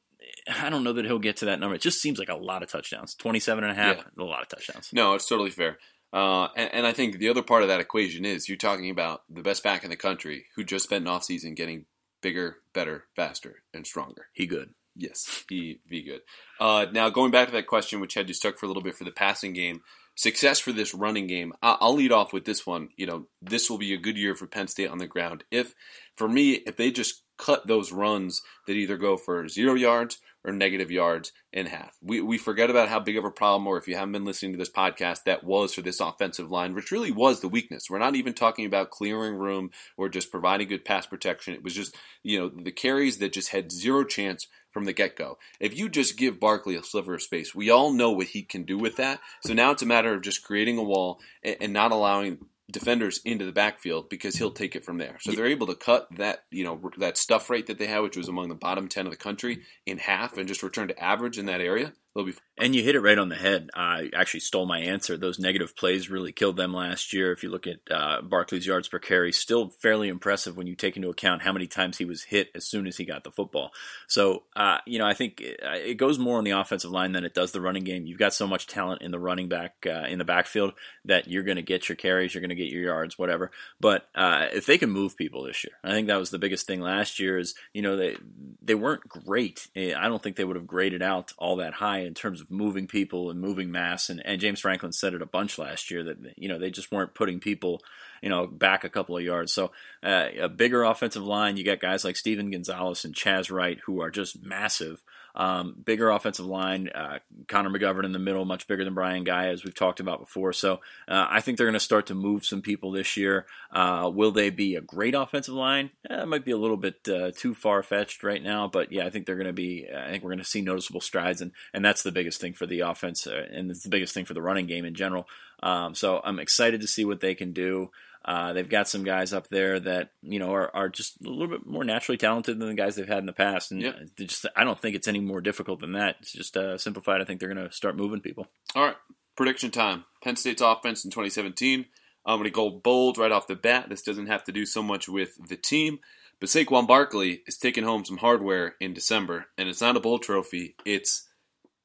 [0.48, 1.74] I don't know that he'll get to that number.
[1.74, 3.14] It just seems like a lot of touchdowns.
[3.16, 4.90] 27 and a half, a lot of touchdowns.
[4.92, 5.78] No, it's totally fair.
[6.12, 9.22] Uh, and, and I think the other part of that equation is you're talking about
[9.30, 11.86] the best back in the country who just spent an offseason getting
[12.20, 14.26] bigger, better, faster, and stronger.
[14.32, 14.70] He good.
[14.94, 16.20] Yes, he be good.
[16.60, 18.94] Uh, now going back to that question, which had you stuck for a little bit
[18.94, 19.80] for the passing game,
[20.16, 21.54] success for this running game.
[21.62, 22.90] I- I'll lead off with this one.
[22.96, 25.44] You know, this will be a good year for Penn State on the ground.
[25.50, 25.74] If,
[26.16, 30.52] for me, if they just cut those runs that either go for zero yards or
[30.52, 31.96] negative yards in half.
[32.02, 34.52] We, we forget about how big of a problem, or if you haven't been listening
[34.52, 37.88] to this podcast, that was for this offensive line, which really was the weakness.
[37.88, 41.54] We're not even talking about clearing room or just providing good pass protection.
[41.54, 45.16] It was just, you know, the carries that just had zero chance from the get
[45.16, 45.38] go.
[45.60, 48.64] If you just give Barkley a sliver of space, we all know what he can
[48.64, 49.20] do with that.
[49.44, 53.20] So now it's a matter of just creating a wall and, and not allowing defenders
[53.24, 55.18] into the backfield because he'll take it from there.
[55.20, 58.16] So they're able to cut that, you know, that stuff rate that they had, which
[58.16, 61.38] was among the bottom 10 of the country, in half and just return to average
[61.38, 61.92] in that area.
[62.14, 63.70] Be And you hit it right on the head.
[63.74, 65.16] I actually stole my answer.
[65.16, 67.32] Those negative plays really killed them last year.
[67.32, 70.96] If you look at uh, Barkley's yards per carry, still fairly impressive when you take
[70.96, 73.70] into account how many times he was hit as soon as he got the football.
[74.08, 77.24] So, uh, you know, I think it, it goes more on the offensive line than
[77.24, 78.04] it does the running game.
[78.04, 80.74] You've got so much talent in the running back uh, in the backfield
[81.06, 83.50] that you're going to get your carries, you're going to get your yards, whatever.
[83.80, 86.66] But uh, if they can move people this year, I think that was the biggest
[86.66, 87.38] thing last year.
[87.38, 88.16] Is you know they
[88.60, 89.66] they weren't great.
[89.74, 92.50] Eh, I don't think they would have graded out all that high in terms of
[92.50, 94.08] moving people and moving mass.
[94.08, 96.92] And, and James Franklin said it a bunch last year that you know they just
[96.92, 97.82] weren't putting people
[98.22, 99.52] you know back a couple of yards.
[99.52, 101.56] So uh, a bigger offensive line.
[101.56, 105.02] You got guys like Steven Gonzalez and Chasz Wright who are just massive.
[105.34, 109.50] Um, bigger offensive line, uh, Connor McGovern in the middle, much bigger than Brian Gaia,
[109.50, 110.52] as we've talked about before.
[110.52, 113.46] So uh, I think they're going to start to move some people this year.
[113.70, 115.90] Uh, will they be a great offensive line?
[116.10, 119.06] Eh, it might be a little bit uh, too far fetched right now, but yeah,
[119.06, 119.86] I think they're going to be.
[119.88, 122.66] I think we're going to see noticeable strides, and and that's the biggest thing for
[122.66, 125.26] the offense, uh, and it's the biggest thing for the running game in general.
[125.62, 127.90] Um, so I'm excited to see what they can do.
[128.24, 131.48] Uh, they've got some guys up there that you know are, are just a little
[131.48, 133.96] bit more naturally talented than the guys they've had in the past, and Yep.
[134.16, 136.16] just I don't think it's any more difficult than that.
[136.20, 137.20] It's just uh, simplified.
[137.20, 138.46] I think they're going to start moving people.
[138.76, 138.96] All right,
[139.36, 140.04] prediction time.
[140.22, 141.86] Penn State's offense in 2017.
[142.24, 143.88] I'm going to go bold right off the bat.
[143.88, 145.98] This doesn't have to do so much with the team,
[146.38, 150.20] but Saquon Barkley is taking home some hardware in December, and it's not a bowl
[150.20, 150.76] trophy.
[150.84, 151.28] It's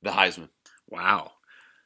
[0.04, 0.50] the Heisman.
[0.88, 1.32] Wow,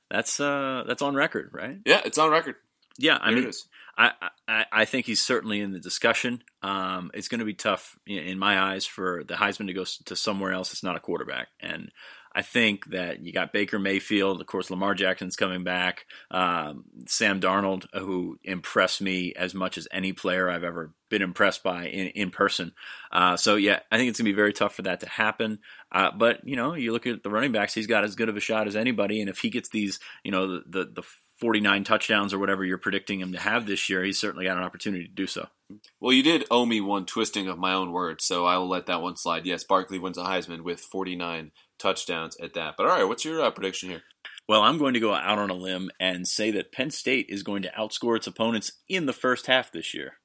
[0.10, 1.78] that's uh that's on record, right?
[1.86, 2.56] Yeah, it's on record.
[2.98, 3.68] Yeah, I There mean, it is.
[3.98, 6.44] I, I, think he's certainly in the discussion.
[6.64, 10.16] Um, it's going to be tough in my eyes for the Heisman to go to
[10.16, 10.72] somewhere else.
[10.72, 11.92] It's not a quarterback, and
[12.34, 17.42] I think that you got Baker Mayfield, of course, Lamar Jackson's coming back, um, Sam
[17.42, 22.08] Darnold, who impressed me as much as any player I've ever been impressed by in,
[22.08, 22.72] in person.
[23.12, 25.60] Uh, so yeah, I think it's gonna be very tough for that to happen.
[25.92, 28.38] Uh, but you know, you look at the running backs; he's got as good of
[28.38, 31.04] a shot as anybody, and if he gets these, you know, the the, the
[31.42, 34.64] 49 touchdowns or whatever you're predicting him to have this year, he's certainly got an
[34.64, 35.48] opportunity to do so.
[36.00, 38.86] Well, you did owe me one twisting of my own words, so I will let
[38.86, 39.46] that one slide.
[39.46, 42.76] Yes, Barkley wins a Heisman with 49 touchdowns at that.
[42.78, 44.04] But all right, what's your uh, prediction here?
[44.48, 47.42] Well, I'm going to go out on a limb and say that Penn State is
[47.42, 50.18] going to outscore its opponents in the first half this year.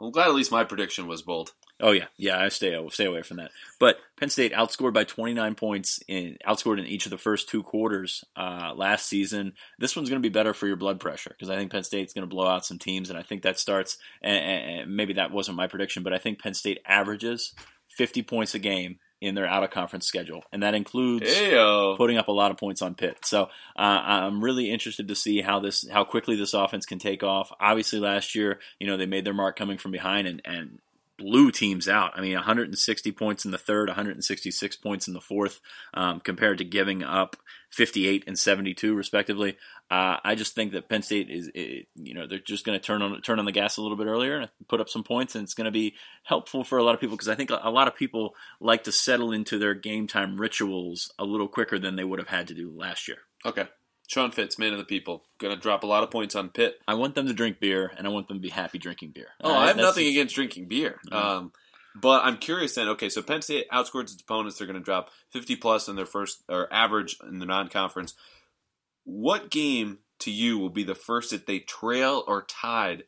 [0.00, 1.52] I'm glad at least my prediction was bold.
[1.82, 2.40] Oh yeah, yeah.
[2.40, 3.50] I stay stay away from that.
[3.80, 7.64] But Penn State outscored by 29 points in outscored in each of the first two
[7.64, 9.54] quarters uh, last season.
[9.80, 12.14] This one's going to be better for your blood pressure because I think Penn State's
[12.14, 13.98] going to blow out some teams, and I think that starts.
[14.22, 17.52] And, and maybe that wasn't my prediction, but I think Penn State averages
[17.96, 21.94] 50 points a game in their out of conference schedule, and that includes Hey-o.
[21.96, 23.24] putting up a lot of points on Pitt.
[23.24, 23.44] So
[23.76, 27.52] uh, I'm really interested to see how this how quickly this offense can take off.
[27.60, 30.78] Obviously, last year, you know, they made their mark coming from behind and and
[31.18, 32.12] blew teams out.
[32.14, 35.60] I mean, 160 points in the third, 166 points in the fourth,
[35.94, 37.36] um, compared to giving up
[37.70, 39.56] 58 and 72 respectively.
[39.90, 42.84] Uh, I just think that Penn State is, it, you know, they're just going to
[42.84, 45.34] turn on turn on the gas a little bit earlier and put up some points,
[45.34, 47.60] and it's going to be helpful for a lot of people because I think a,
[47.62, 51.78] a lot of people like to settle into their game time rituals a little quicker
[51.78, 53.18] than they would have had to do last year.
[53.44, 53.68] Okay.
[54.12, 56.78] Sean Fitz, man of the people, going to drop a lot of points on Pitt.
[56.86, 59.28] I want them to drink beer, and I want them to be happy drinking beer.
[59.42, 61.00] Oh, Uh, I have that's- nothing against drinking beer.
[61.10, 61.50] Um,
[61.94, 62.88] but I'm curious then.
[62.90, 64.58] Okay, so Penn State outscores its opponents.
[64.58, 68.12] They're going to drop 50 plus in their first or average in the non-conference.
[69.04, 73.04] What game to you will be the first that they trail or tied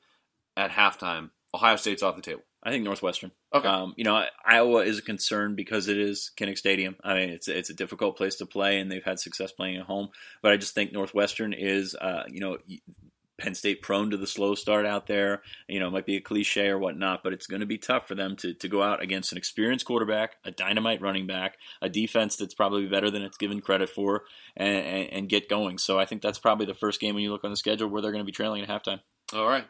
[0.57, 1.31] at halftime?
[1.55, 2.45] Ohio State's off the table.
[2.64, 3.31] I think Northwestern.
[3.53, 3.68] Okay.
[3.68, 6.96] Um, you know, Iowa is a concern because it is Kinnick Stadium.
[7.05, 9.87] I mean, it's it's a difficult place to play, and they've had success playing at
[9.87, 10.09] home.
[10.40, 12.57] But I just think Northwestern is, uh, you know,
[13.38, 15.42] Penn State prone to the slow start out there.
[15.68, 18.09] You know, it might be a cliche or whatnot, but it's going to be tough
[18.09, 21.90] for them to to go out against an experienced quarterback, a dynamite running back, a
[21.90, 24.22] defense that's probably better than it's given credit for,
[24.57, 25.77] and, and, and get going.
[25.77, 28.00] So I think that's probably the first game when you look on the schedule where
[28.00, 29.00] they're going to be trailing at halftime.
[29.35, 29.66] All right.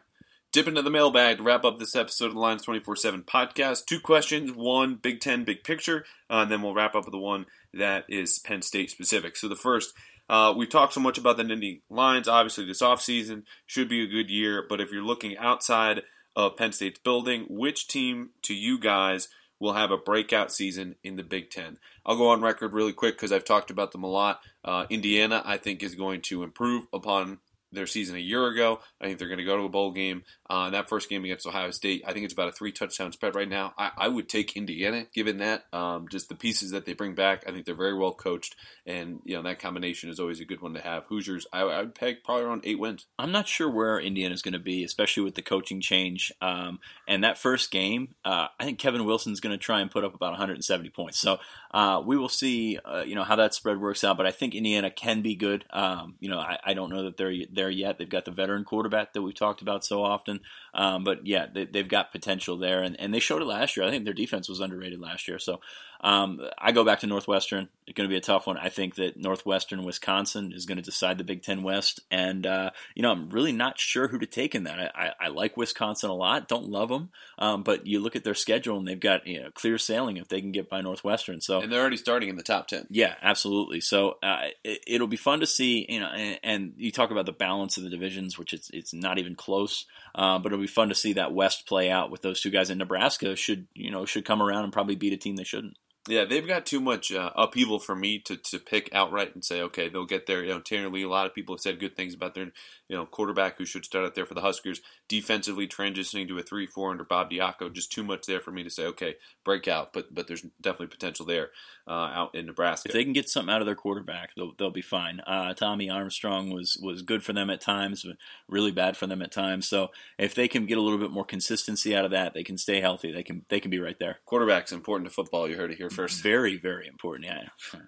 [0.55, 3.87] Dip into the mailbag to wrap up this episode of the Lions 24 7 podcast.
[3.87, 7.17] Two questions one, Big Ten, big picture, uh, and then we'll wrap up with the
[7.17, 9.35] one that is Penn State specific.
[9.35, 9.93] So the first,
[10.29, 12.29] uh, we've talked so much about the Nittany Lions.
[12.29, 16.03] Obviously, this offseason should be a good year, but if you're looking outside
[16.37, 19.27] of Penn State's building, which team to you guys
[19.59, 21.79] will have a breakout season in the Big Ten?
[22.05, 24.39] I'll go on record really quick because I've talked about them a lot.
[24.63, 27.39] Uh, Indiana, I think, is going to improve upon
[27.71, 28.79] their season a year ago.
[29.01, 30.23] I think they're going to go to a bowl game.
[30.49, 33.35] Uh, that first game against Ohio State, I think it's about a three touchdown spread
[33.35, 33.73] right now.
[33.77, 35.65] I, I would take Indiana given that.
[35.73, 39.19] Um, just the pieces that they bring back, I think they're very well coached, and
[39.23, 41.05] you know that combination is always a good one to have.
[41.05, 43.05] Hoosiers, I, I would peg probably around eight wins.
[43.17, 46.31] I'm not sure where Indiana is going to be, especially with the coaching change.
[46.41, 50.03] Um, and that first game, uh, I think Kevin Wilson's going to try and put
[50.03, 51.19] up about 170 points.
[51.19, 51.37] So
[51.75, 54.15] uh, we will see, uh, you know, how that spread works out.
[54.15, 55.65] But I think Indiana can be good.
[55.71, 57.97] Um, you know, I, I don't know that they're there yet.
[57.97, 60.39] They've got the veteran quarterback that we've talked about so often.
[60.73, 63.85] Um, but yeah, they, they've got potential there, and, and they showed it last year.
[63.85, 65.37] I think their defense was underrated last year.
[65.37, 65.59] So
[66.05, 67.67] um, I go back to Northwestern.
[67.87, 68.57] It's going to be a tough one.
[68.57, 72.69] I think that Northwestern, Wisconsin is going to decide the Big Ten West, and uh,
[72.93, 74.79] you know I'm really not sure who to take in that.
[74.79, 76.47] I, I, I like Wisconsin a lot.
[76.47, 79.49] Don't love them, um, but you look at their schedule and they've got you know
[79.49, 81.41] clear sailing if they can get by Northwestern.
[81.41, 82.85] So And they're already starting in the top ten.
[82.91, 83.81] yeah, absolutely.
[83.81, 87.25] So uh, it, it'll be fun to see, you know, and, and you talk about
[87.25, 89.85] the balance of the divisions, which it's it's not even close.
[90.13, 92.69] Uh, but it'll be fun to see that West play out with those two guys.
[92.69, 95.77] in Nebraska should you know should come around and probably beat a team they shouldn't.
[96.07, 99.61] Yeah, they've got too much uh, upheaval for me to, to pick outright and say,
[99.61, 100.43] okay, they'll get there.
[100.43, 102.51] You know, Tanner Lee, a lot of people have said good things about their,
[102.87, 104.81] you know, quarterback who should start out there for the Huskers.
[105.07, 108.69] Defensively transitioning to a three-four under Bob Diaco, just too much there for me to
[108.69, 109.93] say, okay, breakout.
[109.93, 111.49] But but there's definitely potential there
[111.87, 112.89] uh, out in Nebraska.
[112.89, 115.21] If they can get something out of their quarterback, they'll, they'll be fine.
[115.21, 119.21] Uh, Tommy Armstrong was was good for them at times, but really bad for them
[119.23, 119.67] at times.
[119.67, 119.89] So
[120.19, 122.81] if they can get a little bit more consistency out of that, they can stay
[122.81, 123.11] healthy.
[123.11, 124.19] They can they can be right there.
[124.25, 125.47] Quarterback's important to football.
[125.47, 126.21] You heard it here first.
[126.21, 127.25] Very very important.
[127.25, 127.79] Yeah.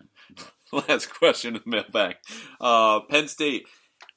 [0.87, 2.15] Last question in the mailbag.
[2.59, 3.67] Uh, Penn State.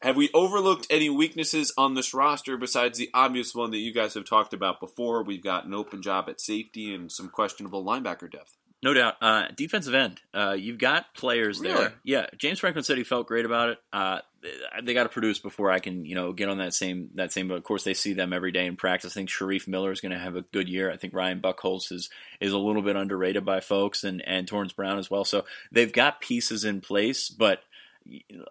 [0.02, 4.14] Have we overlooked any weaknesses on this roster besides the obvious one that you guys
[4.14, 5.22] have talked about before?
[5.22, 8.56] We've got an open job at safety and some questionable linebacker depth.
[8.82, 9.16] No doubt.
[9.20, 10.20] Uh, defensive end.
[10.32, 11.74] Uh, you've got players Really?
[11.74, 11.92] there.
[12.02, 12.26] Yeah.
[12.38, 13.78] James Franklin said he felt great about it.
[13.92, 14.20] Uh,
[14.82, 17.46] they got to produce before I can, you know, get on that same that same.
[17.48, 19.12] But of course, they see them every day in practice.
[19.12, 20.90] I think Shareef Miller is going to have a good year.
[20.90, 22.08] I think Ryan Buchholz is
[22.40, 25.26] is a little bit underrated by folks, and and Torrence Brown as well.
[25.26, 27.62] So they've got pieces in place, but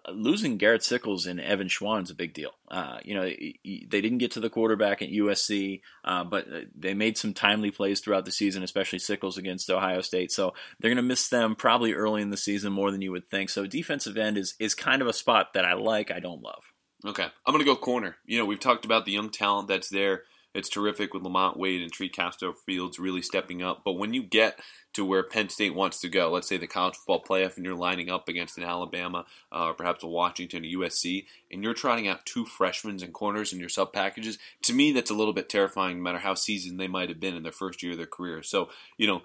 [0.08, 2.52] losing Garrett Sickles and Evan Schwan is a big deal.
[2.70, 7.18] Uh, you know, they didn't get to the quarterback at USC, uh, but they made
[7.18, 10.32] some timely plays throughout the season, especially Sickles against Ohio State.
[10.32, 13.28] So they're going to miss them probably early in the season more than you would
[13.28, 13.50] think.
[13.50, 16.10] So defensive end is is kind of a spot that I like.
[16.10, 16.64] I don't love.
[17.04, 18.16] Okay, I'm going to go corner.
[18.26, 20.24] You know, we've talked about the young talent that's there.
[20.54, 23.82] It's terrific with Lamont Wade and Tree Castro Fields really stepping up.
[23.84, 24.58] But when you get
[24.94, 27.76] to where Penn State wants to go, let's say the college football playoff, and you're
[27.76, 32.08] lining up against an Alabama uh, or perhaps a Washington or USC, and you're trotting
[32.08, 35.48] out two freshmen and corners in your sub packages, to me, that's a little bit
[35.48, 38.06] terrifying no matter how seasoned they might have been in their first year of their
[38.06, 38.42] career.
[38.42, 39.22] So, you know,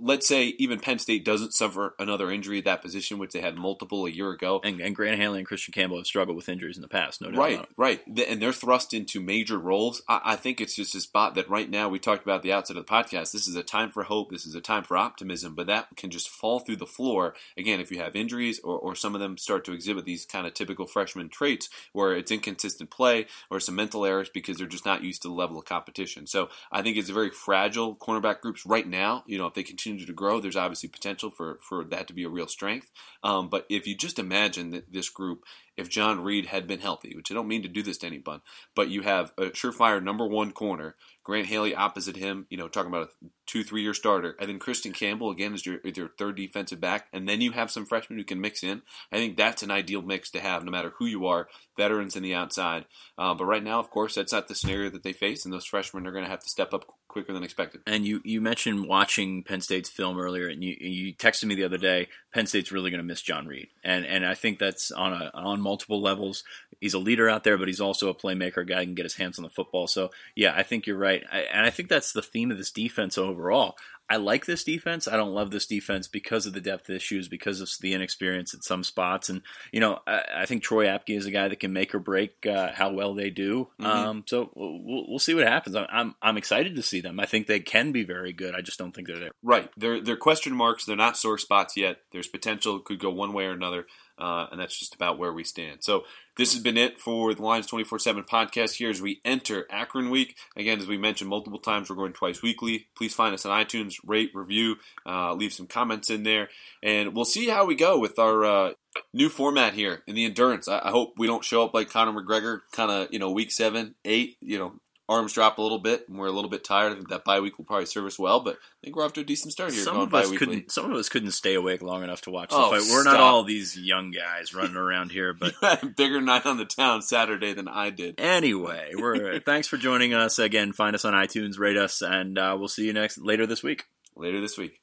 [0.00, 3.56] let's say even Penn State doesn't suffer another injury at that position, which they had
[3.56, 4.60] multiple a year ago.
[4.62, 7.30] And, and Grant Haley and Christian Campbell have struggled with injuries in the past, no
[7.30, 7.38] doubt.
[7.38, 8.00] Right, right.
[8.28, 10.02] And they're thrust into major roles.
[10.08, 12.52] I-, I think it's just a spot that right now we talked about at the
[12.52, 13.32] outset of the podcast.
[13.32, 14.30] This is a time for hope.
[14.30, 17.34] This is a time for optimism, but that can just fall through the floor.
[17.56, 20.46] Again, if you have injuries or, or some of them start to exhibit these kind
[20.46, 24.86] of typical freshman traits where it's inconsistent play or some mental errors because they're just
[24.86, 26.26] not used to the level of competition.
[26.26, 29.24] So I think it's a very fragile cornerback groups right now.
[29.26, 32.24] You know, if they continue to grow, there's obviously potential for, for that to be
[32.24, 32.90] a real strength.
[33.22, 35.44] Um, but if you just imagine that this group,
[35.76, 38.42] if John Reid had been healthy, which I don't mean to do this to anyone,
[38.74, 42.90] but you have a surefire number one corner, Grant Haley opposite him, you know, talking
[42.90, 46.36] about a two, three year starter, and then Christian Campbell again is your, your third
[46.36, 48.82] defensive back, and then you have some freshmen who can mix in.
[49.12, 52.22] I think that's an ideal mix to have, no matter who you are, veterans in
[52.22, 52.84] the outside.
[53.16, 55.64] Uh, but right now, of course, that's not the scenario that they face, and those
[55.64, 57.82] freshmen are going to have to step up quicker than expected.
[57.86, 61.64] And you, you mentioned watching Penn State's film earlier, and you, you texted me the
[61.64, 62.08] other day.
[62.32, 65.30] Penn State's really going to miss John Reid, and and I think that's on a
[65.34, 66.44] on multiple levels.
[66.80, 69.38] He's a leader out there, but he's also a playmaker, guy can get his hands
[69.38, 69.88] on the football.
[69.88, 72.70] So yeah, I think you're right, I, and I think that's the theme of this
[72.70, 73.76] defense overall.
[74.10, 75.06] I like this defense.
[75.06, 78.64] I don't love this defense because of the depth issues, because of the inexperience at
[78.64, 79.42] some spots, and
[79.72, 82.44] you know I, I think Troy Apke is a guy that can make or break
[82.44, 83.68] uh, how well they do.
[83.80, 83.86] Mhm.
[83.86, 85.76] Um, so we'll, we'll see what happens.
[85.76, 87.20] I'm, I'm I'm excited to see them.
[87.20, 88.54] I think they can be very good.
[88.54, 89.30] I just don't think they're there.
[89.42, 89.70] Right.
[89.76, 90.84] They're they're question marks.
[90.84, 91.98] They're not sore spots yet.
[92.12, 92.80] There's potential.
[92.80, 93.86] Could go one way or another.
[94.20, 95.78] Uh, and that's just about where we stand.
[95.82, 96.04] So
[96.36, 100.36] this has been it for the Lions 24-7 podcast here as we enter Akron week.
[100.56, 102.88] Again, as we mentioned multiple times, we're going twice weekly.
[102.96, 106.48] Please find us on iTunes, rate, review, uh, leave some comments in there.
[106.82, 108.72] And we'll see how we go with our uh,
[109.12, 110.68] new format here in the endurance.
[110.68, 113.52] I, I hope we don't show up like Conor McGregor, kind of, you know, week
[113.52, 114.74] seven, eight, you know,
[115.10, 116.92] arms drop a little bit and we're a little bit tired.
[116.92, 119.12] I think that bye week will probably serve us well, but I think we're off
[119.14, 120.46] to a decent start here Some going of us bi-weekly.
[120.46, 120.72] couldn't.
[120.72, 122.82] Some of us couldn't stay awake long enough to watch the Oh, fight.
[122.90, 126.46] We're not all these young guys running around here, but You had a bigger night
[126.46, 128.20] on the town Saturday than I did.
[128.20, 130.72] anyway, we're thanks for joining us again.
[130.72, 133.84] Find us on iTunes, rate us, and uh, we'll see you next later this week.
[134.16, 134.80] Later this week.